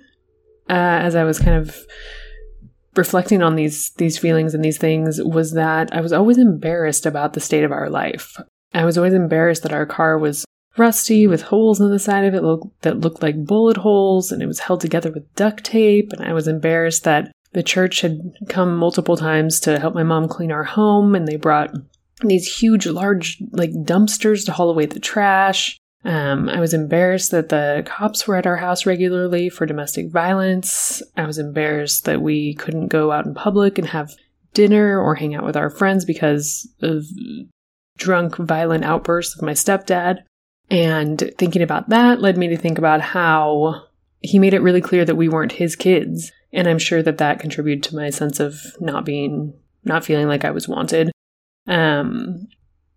uh, 0.70 0.74
as 0.74 1.16
I 1.16 1.24
was 1.24 1.40
kind 1.40 1.58
of 1.58 1.78
reflecting 2.96 3.44
on 3.44 3.56
these 3.56 3.92
these 3.92 4.18
feelings 4.18 4.54
and 4.54 4.64
these 4.64 4.78
things 4.78 5.22
was 5.22 5.52
that 5.52 5.94
I 5.94 6.02
was 6.02 6.14
always 6.14 6.38
embarrassed 6.38 7.06
about 7.06 7.34
the 7.34 7.40
state 7.40 7.64
of 7.64 7.72
our 7.72 7.90
life. 7.90 8.38
I 8.74 8.86
was 8.86 8.98
always 8.98 9.14
embarrassed 9.14 9.64
that 9.64 9.74
our 9.74 9.86
car 9.86 10.18
was 10.18 10.46
rusty 10.78 11.28
with 11.28 11.42
holes 11.44 11.80
in 11.80 11.90
the 11.90 12.00
side 12.00 12.26
of 12.26 12.34
it 12.34 12.72
that 12.82 13.00
looked 13.00 13.22
like 13.22 13.46
bullet 13.46 13.78
holes 13.78 14.32
and 14.32 14.42
it 14.42 14.48
was 14.48 14.60
held 14.60 14.82
together 14.82 15.12
with 15.12 15.34
duct 15.36 15.64
tape 15.64 16.12
and 16.12 16.28
I 16.28 16.34
was 16.34 16.48
embarrassed 16.48 17.06
that 17.06 17.32
the 17.54 17.64
church 17.64 18.02
had 18.02 18.20
come 18.50 18.76
multiple 18.76 19.16
times 19.16 19.62
to 19.62 19.80
help 19.80 19.96
my 19.96 20.04
mom 20.04 20.28
clean 20.28 20.52
our 20.52 20.66
home 20.66 21.16
and 21.16 21.26
they 21.26 21.38
brought 21.38 21.74
these 22.22 22.60
huge 22.60 22.88
large 22.88 23.42
like 23.52 23.72
dumpsters 23.72 24.46
to 24.46 24.52
haul 24.52 24.70
away 24.70 24.86
the 24.86 25.00
trash 25.00 25.78
um, 26.06 26.50
I 26.50 26.60
was 26.60 26.76
embarrassed 26.76 27.32
that 27.32 27.50
the 27.50 27.82
cops 27.84 28.28
were 28.28 28.36
at 28.36 28.46
our 28.46 28.58
house 28.58 28.86
regularly 28.86 29.50
for 29.50 29.66
domestic 29.66 30.12
violence. 30.12 31.02
I 31.18 31.26
was 31.26 31.40
embarrassed 31.40 32.06
that 32.06 32.22
we 32.22 32.54
couldn't 32.54 32.90
go 32.90 33.12
out 33.12 33.26
in 33.26 33.34
public 33.34 33.80
and 33.80 33.88
have 33.88 34.14
dinner 34.54 35.00
or 35.02 35.16
hang 35.16 35.34
out 35.34 35.44
with 35.44 35.58
our 35.58 35.72
friends 35.72 36.06
because 36.06 36.72
of 36.84 37.06
drunk, 37.98 38.36
violent 38.36 38.86
outbursts 38.86 39.36
of 39.36 39.42
my 39.42 39.54
stepdad. 39.54 40.20
And 40.70 41.34
thinking 41.40 41.64
about 41.64 41.90
that 41.90 42.22
led 42.22 42.38
me 42.38 42.50
to 42.50 42.58
think 42.58 42.78
about 42.78 43.02
how 43.02 43.86
he 44.22 44.38
made 44.38 44.54
it 44.54 44.62
really 44.62 44.82
clear 44.82 45.06
that 45.06 45.16
we 45.16 45.28
weren't 45.28 45.54
his 45.54 45.76
kids. 45.76 46.32
And 46.54 46.68
I'm 46.68 46.80
sure 46.80 47.02
that 47.02 47.18
that 47.18 47.40
contributed 47.40 47.84
to 47.86 47.96
my 47.96 48.12
sense 48.12 48.40
of 48.40 48.62
not 48.80 49.06
being, 49.06 49.56
not 49.84 50.06
feeling 50.06 50.28
like 50.28 50.46
I 50.46 50.52
was 50.52 50.68
wanted. 50.68 51.12
Um, 51.68 52.48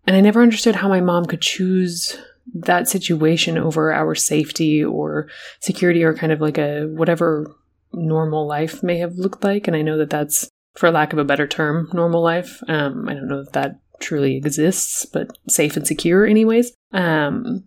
and 0.07 0.17
I 0.17 0.21
never 0.21 0.43
understood 0.43 0.77
how 0.77 0.89
my 0.89 1.01
mom 1.01 1.27
could 1.27 1.43
choose 1.43 2.19
that 2.55 2.89
situation 2.89 3.59
over 3.59 3.93
our 3.93 4.15
safety 4.15 4.83
or 4.83 5.29
security 5.61 6.03
or 6.03 6.15
kind 6.15 6.33
of 6.33 6.41
like 6.41 6.59
a 6.59 6.87
whatever 6.87 7.55
normal 7.93 8.47
life 8.47 8.83
may 8.83 8.99
have 8.99 9.17
looked 9.17 9.45
like. 9.45 9.67
And 9.67 9.77
I 9.77 9.83
know 9.83 9.99
that 9.99 10.11
that's, 10.11 10.49
for 10.77 10.91
lack 10.91 11.13
of 11.13 11.19
a 11.19 11.25
better 11.25 11.47
term, 11.47 11.89
normal 11.93 12.23
life. 12.23 12.63
Um, 12.69 13.09
I 13.09 13.15
don't 13.15 13.29
know 13.29 13.41
if 13.41 13.53
that 13.53 13.81
truly 14.01 14.37
exists, 14.37 15.05
but 15.05 15.37
safe 15.49 15.77
and 15.77 15.87
secure, 15.87 16.25
anyways. 16.25 16.73
Um, 16.93 17.65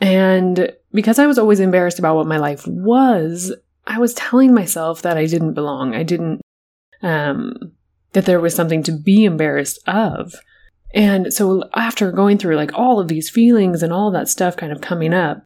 and 0.00 0.72
because 0.92 1.18
I 1.18 1.26
was 1.26 1.38
always 1.38 1.60
embarrassed 1.60 1.98
about 1.98 2.16
what 2.16 2.26
my 2.26 2.36
life 2.36 2.66
was, 2.66 3.54
I 3.86 3.98
was 3.98 4.14
telling 4.14 4.54
myself 4.54 5.02
that 5.02 5.16
I 5.16 5.26
didn't 5.26 5.54
belong. 5.54 5.94
I 5.94 6.02
didn't, 6.02 6.40
um, 7.02 7.72
that 8.12 8.26
there 8.26 8.40
was 8.40 8.54
something 8.54 8.82
to 8.84 8.92
be 8.92 9.24
embarrassed 9.24 9.78
of. 9.86 10.34
And 10.92 11.32
so 11.32 11.68
after 11.74 12.10
going 12.10 12.38
through 12.38 12.56
like 12.56 12.72
all 12.74 12.98
of 12.98 13.08
these 13.08 13.30
feelings 13.30 13.82
and 13.82 13.92
all 13.92 14.10
that 14.10 14.28
stuff 14.28 14.56
kind 14.56 14.72
of 14.72 14.80
coming 14.80 15.14
up, 15.14 15.44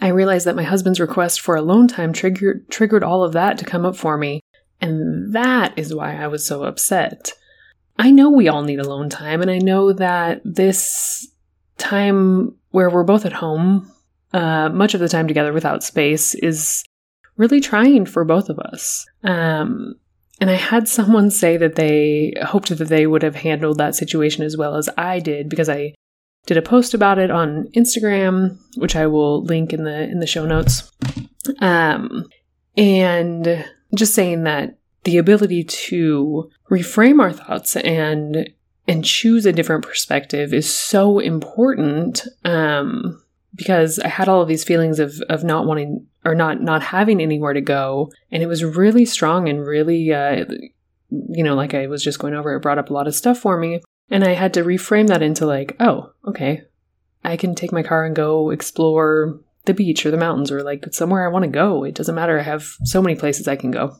I 0.00 0.08
realized 0.08 0.46
that 0.46 0.56
my 0.56 0.62
husband's 0.62 1.00
request 1.00 1.40
for 1.40 1.56
alone 1.56 1.88
time 1.88 2.12
triggered 2.12 2.68
triggered 2.70 3.02
all 3.02 3.24
of 3.24 3.32
that 3.32 3.58
to 3.58 3.64
come 3.64 3.84
up 3.84 3.96
for 3.96 4.16
me. 4.16 4.40
And 4.80 5.34
that 5.34 5.78
is 5.78 5.94
why 5.94 6.14
I 6.14 6.26
was 6.26 6.46
so 6.46 6.64
upset. 6.64 7.32
I 7.98 8.10
know 8.10 8.30
we 8.30 8.48
all 8.48 8.62
need 8.62 8.78
alone 8.78 9.10
time, 9.10 9.42
and 9.42 9.50
I 9.50 9.58
know 9.58 9.92
that 9.92 10.40
this 10.44 11.28
time 11.76 12.54
where 12.70 12.88
we're 12.88 13.04
both 13.04 13.26
at 13.26 13.32
home, 13.32 13.90
uh, 14.32 14.70
much 14.70 14.94
of 14.94 15.00
the 15.00 15.08
time 15.08 15.28
together 15.28 15.52
without 15.52 15.82
space, 15.82 16.34
is 16.34 16.82
really 17.36 17.60
trying 17.60 18.06
for 18.06 18.24
both 18.24 18.48
of 18.48 18.58
us. 18.58 19.06
Um, 19.22 19.96
and 20.40 20.50
I 20.50 20.54
had 20.54 20.88
someone 20.88 21.30
say 21.30 21.56
that 21.58 21.76
they 21.76 22.32
hoped 22.42 22.76
that 22.76 22.88
they 22.88 23.06
would 23.06 23.22
have 23.22 23.36
handled 23.36 23.78
that 23.78 23.94
situation 23.94 24.44
as 24.44 24.56
well 24.56 24.76
as 24.76 24.88
I 24.96 25.20
did 25.20 25.48
because 25.48 25.68
I 25.68 25.94
did 26.46 26.56
a 26.56 26.62
post 26.62 26.94
about 26.94 27.18
it 27.18 27.30
on 27.30 27.68
Instagram, 27.76 28.58
which 28.76 28.96
I 28.96 29.06
will 29.06 29.44
link 29.44 29.72
in 29.72 29.84
the 29.84 30.02
in 30.04 30.20
the 30.20 30.26
show 30.26 30.46
notes. 30.46 30.90
Um, 31.60 32.28
and 32.76 33.64
just 33.94 34.14
saying 34.14 34.44
that 34.44 34.78
the 35.04 35.18
ability 35.18 35.64
to 35.64 36.50
reframe 36.70 37.20
our 37.20 37.32
thoughts 37.32 37.76
and 37.76 38.48
and 38.88 39.04
choose 39.04 39.46
a 39.46 39.52
different 39.52 39.84
perspective 39.84 40.54
is 40.54 40.72
so 40.72 41.18
important 41.18 42.26
um, 42.44 43.22
because 43.54 43.98
I 43.98 44.08
had 44.08 44.28
all 44.28 44.40
of 44.40 44.48
these 44.48 44.64
feelings 44.64 44.98
of 44.98 45.20
of 45.28 45.44
not 45.44 45.66
wanting 45.66 46.06
or 46.24 46.34
not 46.34 46.60
not 46.60 46.82
having 46.82 47.20
anywhere 47.20 47.52
to 47.52 47.60
go. 47.60 48.10
And 48.30 48.42
it 48.42 48.46
was 48.46 48.64
really 48.64 49.04
strong 49.04 49.48
and 49.48 49.66
really 49.66 50.12
uh, 50.12 50.44
you 51.10 51.42
know 51.42 51.54
like 51.54 51.74
i 51.74 51.86
was 51.86 52.04
just 52.04 52.18
going 52.18 52.34
over 52.34 52.54
it 52.54 52.60
brought 52.60 52.78
up 52.78 52.90
a 52.90 52.92
lot 52.92 53.06
of 53.06 53.14
stuff 53.14 53.38
for 53.38 53.58
me. 53.58 53.80
And 54.10 54.24
i 54.24 54.32
had 54.32 54.54
to 54.54 54.64
reframe 54.64 55.08
that 55.08 55.22
into 55.22 55.46
like 55.46 55.76
oh 55.80 56.12
okay. 56.26 56.62
I 57.22 57.36
can 57.36 57.54
take 57.54 57.72
my 57.72 57.82
car 57.82 58.04
and 58.06 58.16
go 58.16 58.48
explore 58.50 59.38
the 59.66 59.74
beach 59.74 60.06
or 60.06 60.10
the 60.10 60.16
mountains 60.16 60.50
or 60.50 60.62
like 60.62 60.86
somewhere 60.92 61.24
i 61.24 61.32
want 61.32 61.44
to 61.44 61.50
go. 61.50 61.84
It 61.84 61.94
doesn't 61.94 62.14
matter. 62.14 62.38
I 62.38 62.42
have 62.42 62.64
so 62.84 63.02
many 63.02 63.16
places 63.16 63.48
i 63.48 63.56
can 63.56 63.70
go. 63.70 63.96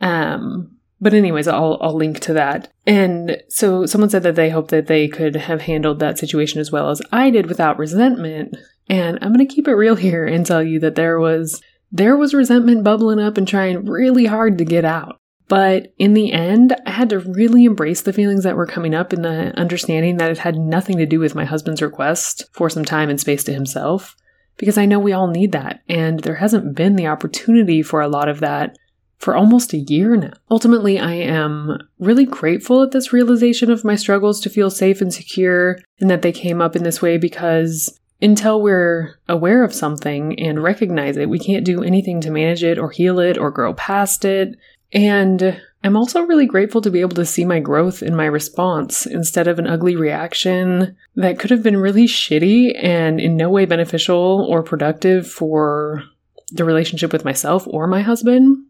Um 0.00 0.78
but 1.00 1.14
anyways 1.14 1.48
i'll 1.48 1.78
i'll 1.80 1.94
link 1.94 2.20
to 2.20 2.32
that. 2.34 2.72
And 2.86 3.40
so 3.48 3.86
someone 3.86 4.10
said 4.10 4.24
that 4.24 4.34
they 4.34 4.50
hope 4.50 4.68
that 4.68 4.88
they 4.88 5.06
could 5.06 5.36
have 5.36 5.62
handled 5.62 6.00
that 6.00 6.18
situation 6.18 6.60
as 6.60 6.72
well 6.72 6.90
as 6.90 7.00
i 7.12 7.30
did 7.30 7.46
without 7.46 7.78
resentment 7.78 8.56
and 8.88 9.18
I'm 9.20 9.32
going 9.32 9.46
to 9.46 9.54
keep 9.54 9.68
it 9.68 9.74
real 9.74 9.96
here 9.96 10.26
and 10.26 10.44
tell 10.44 10.62
you 10.62 10.80
that 10.80 10.94
there 10.94 11.18
was 11.18 11.60
there 11.90 12.16
was 12.16 12.34
resentment 12.34 12.84
bubbling 12.84 13.20
up 13.20 13.36
and 13.36 13.46
trying 13.46 13.84
really 13.84 14.24
hard 14.24 14.58
to 14.58 14.64
get 14.64 14.84
out. 14.84 15.18
But 15.48 15.92
in 15.98 16.14
the 16.14 16.32
end, 16.32 16.74
I 16.86 16.90
had 16.90 17.10
to 17.10 17.18
really 17.18 17.66
embrace 17.66 18.00
the 18.00 18.14
feelings 18.14 18.44
that 18.44 18.56
were 18.56 18.66
coming 18.66 18.94
up 18.94 19.12
and 19.12 19.22
the 19.22 19.52
understanding 19.58 20.16
that 20.16 20.30
it 20.30 20.38
had 20.38 20.56
nothing 20.56 20.96
to 20.96 21.04
do 21.04 21.20
with 21.20 21.34
my 21.34 21.44
husband's 21.44 21.82
request 21.82 22.44
for 22.52 22.70
some 22.70 22.86
time 22.86 23.10
and 23.10 23.20
space 23.20 23.44
to 23.44 23.52
himself. 23.52 24.16
Because 24.56 24.78
I 24.78 24.86
know 24.86 24.98
we 24.98 25.12
all 25.12 25.28
need 25.28 25.52
that, 25.52 25.80
and 25.88 26.20
there 26.20 26.36
hasn't 26.36 26.74
been 26.74 26.96
the 26.96 27.06
opportunity 27.06 27.82
for 27.82 28.00
a 28.00 28.08
lot 28.08 28.28
of 28.28 28.40
that 28.40 28.76
for 29.18 29.36
almost 29.36 29.72
a 29.72 29.78
year 29.78 30.16
now. 30.16 30.32
Ultimately, 30.50 30.98
I 30.98 31.12
am 31.12 31.78
really 31.98 32.26
grateful 32.26 32.82
at 32.82 32.90
this 32.90 33.12
realization 33.12 33.70
of 33.70 33.84
my 33.84 33.94
struggles 33.94 34.40
to 34.40 34.50
feel 34.50 34.68
safe 34.68 35.00
and 35.00 35.12
secure 35.12 35.78
and 36.00 36.10
that 36.10 36.22
they 36.22 36.32
came 36.32 36.60
up 36.60 36.74
in 36.74 36.82
this 36.82 37.00
way 37.00 37.18
because 37.18 38.00
until 38.22 38.62
we're 38.62 39.18
aware 39.28 39.64
of 39.64 39.74
something 39.74 40.38
and 40.38 40.62
recognize 40.62 41.16
it, 41.16 41.28
we 41.28 41.40
can't 41.40 41.64
do 41.64 41.82
anything 41.82 42.20
to 42.20 42.30
manage 42.30 42.62
it 42.62 42.78
or 42.78 42.90
heal 42.90 43.18
it 43.18 43.36
or 43.36 43.50
grow 43.50 43.74
past 43.74 44.24
it. 44.24 44.56
And 44.92 45.60
I'm 45.82 45.96
also 45.96 46.22
really 46.22 46.46
grateful 46.46 46.80
to 46.82 46.90
be 46.90 47.00
able 47.00 47.16
to 47.16 47.26
see 47.26 47.44
my 47.44 47.58
growth 47.58 48.02
in 48.02 48.14
my 48.14 48.26
response 48.26 49.04
instead 49.04 49.48
of 49.48 49.58
an 49.58 49.66
ugly 49.66 49.96
reaction 49.96 50.96
that 51.16 51.40
could 51.40 51.50
have 51.50 51.64
been 51.64 51.76
really 51.76 52.06
shitty 52.06 52.78
and 52.80 53.20
in 53.20 53.36
no 53.36 53.50
way 53.50 53.66
beneficial 53.66 54.46
or 54.48 54.62
productive 54.62 55.26
for 55.26 56.04
the 56.52 56.64
relationship 56.64 57.12
with 57.12 57.24
myself 57.24 57.66
or 57.66 57.88
my 57.88 58.02
husband. 58.02 58.64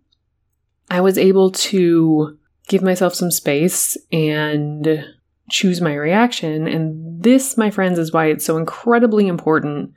I 0.91 1.03
was 1.03 1.19
able 1.19 1.51
to 1.51 2.39
give 2.69 2.83
myself 2.83 3.15
some 3.15 3.31
space 3.31 3.97
and 4.11 5.05
choose 5.51 5.81
my 5.81 5.95
reaction. 5.95 6.67
And 6.67 7.23
this, 7.23 7.57
my 7.57 7.71
friends, 7.71 7.99
is 7.99 8.13
why 8.13 8.27
it's 8.27 8.45
so 8.45 8.57
incredibly 8.57 9.27
important 9.27 9.93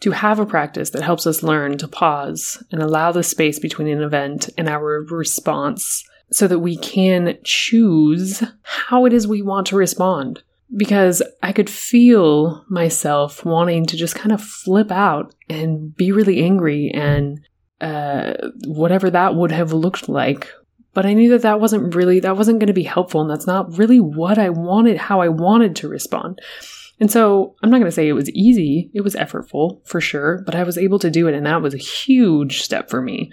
to 0.00 0.12
have 0.12 0.38
a 0.38 0.46
practice 0.46 0.90
that 0.90 1.02
helps 1.02 1.26
us 1.26 1.42
learn 1.42 1.76
to 1.78 1.88
pause 1.88 2.62
and 2.70 2.82
allow 2.82 3.10
the 3.10 3.22
space 3.22 3.58
between 3.58 3.88
an 3.88 4.02
event 4.02 4.48
and 4.56 4.68
our 4.68 5.04
response 5.10 6.04
so 6.30 6.46
that 6.46 6.60
we 6.60 6.76
can 6.76 7.38
choose 7.42 8.42
how 8.62 9.06
it 9.06 9.12
is 9.12 9.26
we 9.26 9.42
want 9.42 9.66
to 9.68 9.76
respond. 9.76 10.42
Because 10.76 11.22
I 11.42 11.52
could 11.52 11.70
feel 11.70 12.64
myself 12.68 13.44
wanting 13.44 13.86
to 13.86 13.96
just 13.96 14.14
kind 14.14 14.32
of 14.32 14.42
flip 14.42 14.92
out 14.92 15.34
and 15.48 15.96
be 15.96 16.12
really 16.12 16.42
angry 16.42 16.90
and 16.92 17.40
uh, 17.80 18.34
whatever 18.66 19.08
that 19.08 19.34
would 19.34 19.52
have 19.52 19.72
looked 19.72 20.08
like 20.08 20.52
but 20.98 21.06
I 21.06 21.12
knew 21.12 21.30
that 21.30 21.42
that 21.42 21.60
wasn't 21.60 21.94
really, 21.94 22.18
that 22.18 22.36
wasn't 22.36 22.58
going 22.58 22.66
to 22.66 22.72
be 22.72 22.82
helpful. 22.82 23.20
And 23.20 23.30
that's 23.30 23.46
not 23.46 23.78
really 23.78 24.00
what 24.00 24.36
I 24.36 24.50
wanted, 24.50 24.96
how 24.96 25.20
I 25.20 25.28
wanted 25.28 25.76
to 25.76 25.88
respond. 25.88 26.40
And 26.98 27.08
so 27.08 27.54
I'm 27.62 27.70
not 27.70 27.78
going 27.78 27.86
to 27.86 27.94
say 27.94 28.08
it 28.08 28.14
was 28.14 28.28
easy. 28.30 28.90
It 28.92 29.02
was 29.02 29.14
effortful 29.14 29.86
for 29.86 30.00
sure, 30.00 30.42
but 30.44 30.56
I 30.56 30.64
was 30.64 30.76
able 30.76 30.98
to 30.98 31.08
do 31.08 31.28
it. 31.28 31.36
And 31.36 31.46
that 31.46 31.62
was 31.62 31.72
a 31.72 31.78
huge 31.78 32.62
step 32.62 32.90
for 32.90 33.00
me. 33.00 33.30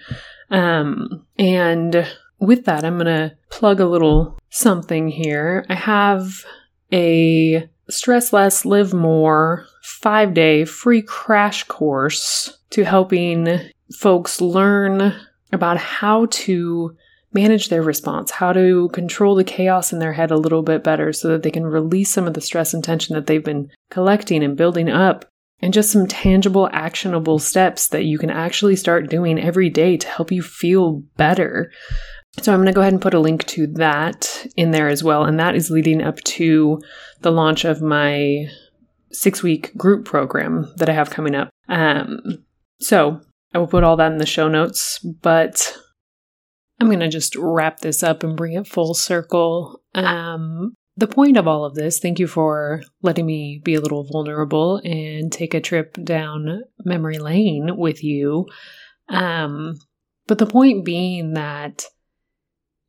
Um, 0.52 1.26
and 1.40 2.08
with 2.38 2.66
that, 2.66 2.86
I'm 2.86 3.00
going 3.00 3.08
to 3.08 3.36
plug 3.50 3.80
a 3.80 3.88
little 3.88 4.38
something 4.52 5.08
here. 5.08 5.66
I 5.68 5.74
have 5.74 6.46
a 6.94 7.68
stress 7.90 8.32
less, 8.32 8.64
live 8.64 8.94
more 8.94 9.66
five 9.82 10.36
day 10.36 10.66
free 10.66 11.02
crash 11.02 11.64
course 11.64 12.60
to 12.70 12.86
helping 12.86 13.60
folks 13.92 14.40
learn 14.40 15.16
about 15.52 15.78
how 15.78 16.28
to 16.28 16.96
manage 17.36 17.70
their 17.70 17.84
response, 17.84 18.32
how 18.32 18.54
to 18.54 18.90
control 18.90 19.36
the 19.36 19.44
chaos 19.44 19.94
in 19.94 20.00
their 20.00 20.14
head 20.14 20.32
a 20.32 20.38
little 20.38 20.64
bit 20.64 20.84
better 20.84 21.14
so 21.14 21.28
that 21.28 21.44
they 21.44 21.52
can 21.52 21.66
release 21.66 22.10
some 22.10 22.26
of 22.26 22.34
the 22.34 22.42
stress 22.42 22.74
and 22.74 22.84
tension 22.84 23.14
that 23.14 23.28
they've 23.28 23.44
been 23.44 23.70
collecting 23.92 24.44
and 24.44 24.58
building 24.58 24.90
up, 24.90 25.26
and 25.62 25.74
just 25.74 25.92
some 25.92 26.08
tangible, 26.08 26.70
actionable 26.72 27.38
steps 27.38 27.90
that 27.90 28.06
you 28.06 28.18
can 28.18 28.30
actually 28.30 28.76
start 28.76 29.10
doing 29.10 29.40
every 29.40 29.70
day 29.70 29.98
to 29.98 30.08
help 30.08 30.32
you 30.32 30.42
feel 30.42 31.04
better. 31.18 31.72
So 32.42 32.52
I'm 32.52 32.60
going 32.60 32.68
to 32.68 32.74
go 32.74 32.82
ahead 32.82 32.94
and 32.94 33.02
put 33.02 33.14
a 33.14 33.20
link 33.20 33.46
to 33.48 33.68
that 33.68 34.48
in 34.56 34.72
there 34.72 34.90
as 34.90 35.04
well. 35.04 35.24
And 35.24 35.40
that 35.40 35.56
is 35.56 35.70
leading 35.70 36.02
up 36.02 36.18
to 36.22 36.82
the 37.22 37.32
launch 37.32 37.64
of 37.64 37.82
my 37.82 38.48
six 39.12 39.42
week 39.42 39.76
group 39.78 40.04
program 40.04 40.74
that 40.78 40.90
I 40.90 40.94
have 40.94 41.10
coming 41.10 41.36
up. 41.36 41.50
Um, 41.70 42.44
so 42.82 43.22
I 43.54 43.58
will 43.58 43.68
put 43.68 43.84
all 43.86 43.96
that 43.96 44.12
in 44.12 44.18
the 44.18 44.26
show 44.26 44.50
notes, 44.50 45.00
but 45.00 45.78
I'm 46.80 46.88
going 46.88 47.00
to 47.00 47.08
just 47.08 47.36
wrap 47.36 47.80
this 47.80 48.04
up 48.04 48.24
and 48.24 48.36
bring 48.36 48.54
it 48.54 48.68
full 48.68 48.94
circle. 48.94 49.82
Um, 49.94 50.76
the 50.98 51.08
point 51.08 51.38
of 51.38 51.48
all 51.48 51.66
of 51.66 51.76
this, 51.76 52.00
thank 52.00 52.20
you 52.20 52.28
for 52.28 52.82
letting 53.02 53.26
me 53.26 53.62
be 53.64 53.76
a 53.76 53.82
little 53.82 54.06
vulnerable 54.06 54.82
and 54.84 55.32
take 55.32 55.54
a 55.54 55.62
trip 55.62 55.98
down 56.04 56.64
memory 56.84 57.18
lane 57.18 57.78
with 57.78 58.04
you. 58.04 58.46
Um, 59.10 59.76
but 60.28 60.38
the 60.38 60.46
point 60.46 60.86
being 60.86 61.34
that 61.34 61.86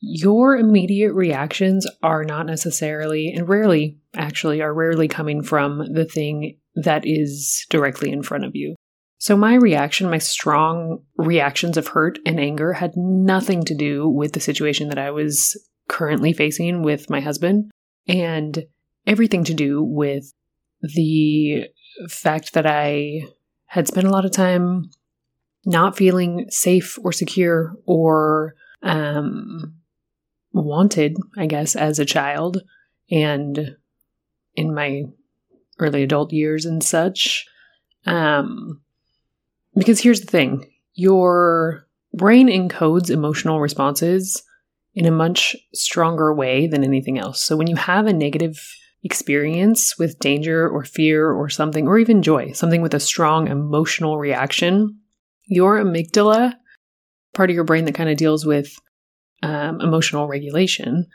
your 0.00 0.56
immediate 0.56 1.14
reactions 1.14 1.86
are 2.02 2.22
not 2.22 2.46
necessarily, 2.46 3.32
and 3.32 3.48
rarely 3.48 3.98
actually, 4.14 4.62
are 4.62 4.72
rarely 4.72 5.08
coming 5.08 5.42
from 5.42 5.92
the 5.92 6.04
thing 6.04 6.58
that 6.76 7.02
is 7.04 7.66
directly 7.70 8.12
in 8.12 8.22
front 8.22 8.44
of 8.44 8.54
you. 8.54 8.76
So, 9.18 9.36
my 9.36 9.54
reaction, 9.54 10.10
my 10.10 10.18
strong 10.18 11.02
reactions 11.16 11.76
of 11.76 11.88
hurt 11.88 12.18
and 12.26 12.38
anger, 12.38 12.74
had 12.74 12.96
nothing 12.96 13.64
to 13.64 13.74
do 13.74 14.08
with 14.08 14.32
the 14.32 14.40
situation 14.40 14.88
that 14.88 14.98
I 14.98 15.10
was 15.10 15.56
currently 15.88 16.32
facing 16.32 16.82
with 16.82 17.08
my 17.08 17.20
husband, 17.20 17.70
and 18.06 18.64
everything 19.06 19.44
to 19.44 19.54
do 19.54 19.82
with 19.82 20.32
the 20.82 21.64
fact 22.08 22.52
that 22.52 22.66
I 22.66 23.22
had 23.66 23.88
spent 23.88 24.06
a 24.06 24.10
lot 24.10 24.24
of 24.24 24.32
time 24.32 24.90
not 25.64 25.96
feeling 25.96 26.46
safe 26.50 26.98
or 27.02 27.12
secure 27.12 27.74
or 27.86 28.54
um, 28.82 29.74
wanted, 30.52 31.16
I 31.36 31.46
guess, 31.46 31.74
as 31.74 31.98
a 31.98 32.04
child 32.04 32.62
and 33.10 33.76
in 34.54 34.74
my 34.74 35.04
early 35.78 36.02
adult 36.02 36.32
years 36.32 36.64
and 36.64 36.82
such. 36.82 37.46
Um, 38.04 38.82
because 39.76 40.00
here's 40.00 40.20
the 40.20 40.26
thing 40.26 40.66
your 40.94 41.86
brain 42.14 42.48
encodes 42.48 43.10
emotional 43.10 43.60
responses 43.60 44.42
in 44.94 45.04
a 45.04 45.10
much 45.10 45.54
stronger 45.74 46.34
way 46.34 46.66
than 46.66 46.82
anything 46.82 47.18
else. 47.18 47.42
So 47.44 47.56
when 47.56 47.66
you 47.66 47.76
have 47.76 48.06
a 48.06 48.12
negative 48.12 48.58
experience 49.02 49.98
with 49.98 50.18
danger 50.18 50.68
or 50.68 50.84
fear 50.84 51.30
or 51.30 51.50
something, 51.50 51.86
or 51.86 51.98
even 51.98 52.22
joy, 52.22 52.52
something 52.52 52.80
with 52.80 52.94
a 52.94 53.00
strong 53.00 53.48
emotional 53.48 54.18
reaction, 54.18 54.98
your 55.44 55.78
amygdala, 55.78 56.54
part 57.34 57.50
of 57.50 57.54
your 57.54 57.64
brain 57.64 57.84
that 57.84 57.94
kind 57.94 58.08
of 58.08 58.16
deals 58.16 58.46
with 58.46 58.74
um, 59.42 59.80
emotional 59.82 60.26
regulation, 60.26 61.06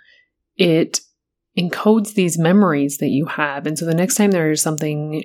it 0.56 1.00
encodes 1.58 2.14
these 2.14 2.38
memories 2.38 3.00
that 3.00 3.10
you 3.10 3.26
have. 3.26 3.66
And 3.66 3.78
so 3.78 3.86
the 3.86 3.96
next 3.96 4.16
time 4.16 4.32
there 4.32 4.52
is 4.52 4.62
something 4.62 5.24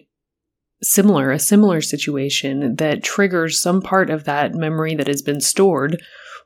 similar, 0.83 1.31
a 1.31 1.39
similar 1.39 1.81
situation 1.81 2.77
that 2.77 3.03
triggers 3.03 3.59
some 3.61 3.81
part 3.81 4.11
of 4.11 4.25
that 4.25 4.55
memory 4.55 4.95
that 4.95 5.07
has 5.07 5.23
been 5.23 5.41
stored 5.41 6.03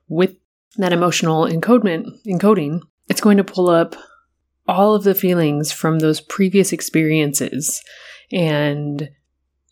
with 0.08 0.37
that 0.76 0.92
emotional 0.92 1.44
encodement, 1.44 2.06
encoding, 2.26 2.80
it's 3.08 3.20
going 3.20 3.37
to 3.37 3.44
pull 3.44 3.68
up 3.68 3.96
all 4.68 4.94
of 4.94 5.02
the 5.02 5.14
feelings 5.14 5.72
from 5.72 5.99
those 5.99 6.20
previous 6.20 6.72
experiences. 6.72 7.82
And 8.30 9.10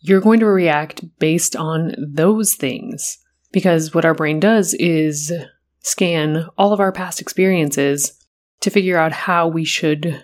you're 0.01 0.21
going 0.21 0.39
to 0.41 0.45
react 0.45 1.03
based 1.19 1.55
on 1.55 1.93
those 1.97 2.55
things. 2.55 3.17
Because 3.51 3.93
what 3.93 4.05
our 4.05 4.13
brain 4.13 4.39
does 4.39 4.73
is 4.75 5.33
scan 5.81 6.45
all 6.57 6.73
of 6.73 6.79
our 6.79 6.91
past 6.91 7.21
experiences 7.21 8.13
to 8.61 8.69
figure 8.69 8.97
out 8.97 9.11
how 9.11 9.47
we 9.47 9.63
should 9.63 10.23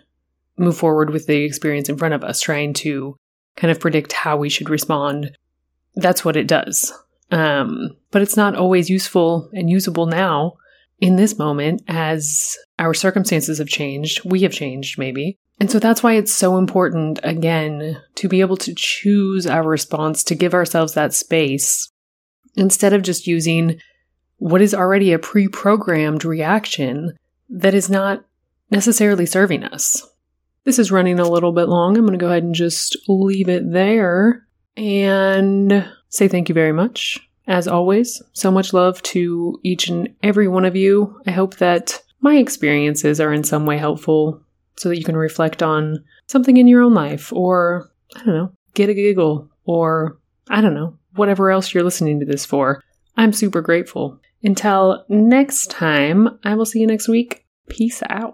move 0.57 0.77
forward 0.77 1.09
with 1.09 1.25
the 1.25 1.43
experience 1.43 1.89
in 1.89 1.97
front 1.97 2.13
of 2.13 2.23
us, 2.23 2.41
trying 2.41 2.73
to 2.73 3.15
kind 3.55 3.71
of 3.71 3.79
predict 3.79 4.13
how 4.13 4.37
we 4.37 4.49
should 4.49 4.69
respond. 4.69 5.35
That's 5.95 6.25
what 6.25 6.35
it 6.35 6.47
does. 6.47 6.93
Um, 7.31 7.95
but 8.11 8.21
it's 8.21 8.37
not 8.37 8.55
always 8.55 8.89
useful 8.89 9.49
and 9.53 9.69
usable 9.69 10.05
now 10.05 10.57
in 10.99 11.15
this 11.15 11.37
moment 11.37 11.81
as 11.87 12.55
our 12.79 12.93
circumstances 12.93 13.57
have 13.57 13.67
changed. 13.67 14.21
We 14.23 14.41
have 14.41 14.51
changed, 14.51 14.97
maybe. 14.97 15.37
And 15.59 15.71
so 15.71 15.79
that's 15.79 16.03
why 16.03 16.13
it's 16.13 16.33
so 16.33 16.57
important, 16.57 17.19
again, 17.23 18.01
to 18.15 18.27
be 18.27 18.41
able 18.41 18.57
to 18.57 18.73
choose 18.75 19.47
our 19.47 19.63
response, 19.63 20.23
to 20.25 20.35
give 20.35 20.53
ourselves 20.53 20.93
that 20.93 21.13
space 21.13 21.91
instead 22.55 22.93
of 22.93 23.03
just 23.03 23.27
using 23.27 23.79
what 24.37 24.61
is 24.61 24.73
already 24.73 25.13
a 25.13 25.19
pre 25.19 25.47
programmed 25.47 26.25
reaction 26.25 27.13
that 27.49 27.73
is 27.73 27.89
not 27.89 28.25
necessarily 28.69 29.25
serving 29.25 29.63
us. 29.63 30.05
This 30.65 30.79
is 30.79 30.91
running 30.91 31.19
a 31.19 31.29
little 31.29 31.51
bit 31.51 31.69
long. 31.69 31.95
I'm 31.95 32.05
going 32.05 32.17
to 32.17 32.23
go 32.23 32.29
ahead 32.29 32.43
and 32.43 32.55
just 32.55 32.97
leave 33.07 33.49
it 33.49 33.71
there 33.71 34.45
and 34.75 35.87
say 36.09 36.27
thank 36.27 36.49
you 36.49 36.55
very 36.55 36.73
much. 36.73 37.19
As 37.47 37.67
always, 37.67 38.21
so 38.33 38.49
much 38.49 38.73
love 38.73 39.01
to 39.03 39.59
each 39.63 39.87
and 39.87 40.13
every 40.23 40.47
one 40.47 40.65
of 40.65 40.75
you. 40.75 41.21
I 41.27 41.31
hope 41.31 41.57
that 41.57 42.01
my 42.19 42.37
experiences 42.37 43.21
are 43.21 43.31
in 43.31 43.43
some 43.43 43.67
way 43.67 43.77
helpful 43.77 44.41
so 44.77 44.89
that 44.89 44.97
you 44.97 45.03
can 45.03 45.15
reflect 45.15 45.61
on 45.61 46.03
something 46.27 46.57
in 46.57 46.67
your 46.67 46.81
own 46.81 46.95
life 46.95 47.31
or, 47.31 47.91
I 48.15 48.23
don't 48.23 48.35
know, 48.35 48.51
get 48.73 48.89
a 48.89 48.95
giggle 48.95 49.47
or, 49.65 50.17
I 50.49 50.61
don't 50.61 50.73
know, 50.73 50.97
whatever 51.13 51.51
else 51.51 51.71
you're 51.71 51.83
listening 51.83 52.19
to 52.19 52.25
this 52.25 52.43
for. 52.43 52.83
I'm 53.15 53.31
super 53.31 53.61
grateful. 53.61 54.19
Until 54.43 55.05
next 55.07 55.69
time, 55.69 56.39
I 56.43 56.55
will 56.55 56.65
see 56.65 56.79
you 56.79 56.87
next 56.87 57.07
week. 57.07 57.45
Peace 57.69 58.01
out. 58.09 58.33